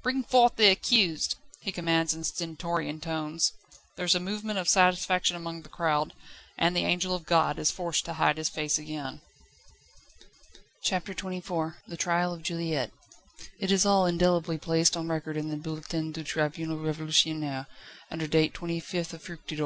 "Bring 0.00 0.22
forth 0.22 0.54
the 0.54 0.68
accused!" 0.68 1.34
he 1.58 1.72
commands 1.72 2.14
in 2.14 2.22
stentorian 2.22 3.00
tones. 3.00 3.52
There 3.96 4.06
is 4.06 4.14
a 4.14 4.20
movement 4.20 4.60
of 4.60 4.68
satisfaction 4.68 5.34
among 5.36 5.62
the 5.62 5.68
crowd, 5.68 6.12
and 6.56 6.76
the 6.76 6.84
angel 6.84 7.16
of 7.16 7.26
God 7.26 7.58
is 7.58 7.72
forced 7.72 8.04
to 8.04 8.12
hide 8.12 8.36
his 8.36 8.48
face 8.48 8.78
again. 8.78 9.22
CHAPTER 10.84 11.14
XXIV 11.14 11.74
The 11.88 11.96
trial 11.96 12.32
of 12.32 12.44
Juliette. 12.44 12.92
It 13.58 13.72
is 13.72 13.84
all 13.84 14.06
indelibly 14.06 14.56
placed 14.56 14.96
on 14.96 15.08
record 15.08 15.36
in 15.36 15.48
the 15.48 15.56
"Bulletin 15.56 16.12
du 16.12 16.22
Tribunal 16.22 16.76
Révolutionnaire," 16.76 17.66
under 18.08 18.28
date 18.28 18.54
25th 18.54 19.18
Fructidor, 19.20 19.54
year 19.54 19.58
I. 19.58 19.60